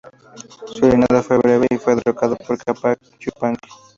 Su 0.65 0.83
reinado 0.89 1.21
fue 1.21 1.37
breve 1.37 1.67
y 1.69 1.77
fue 1.77 1.93
derrocado 1.95 2.35
por 2.35 2.57
Cápac 2.57 2.97
Yupanqui. 3.19 3.69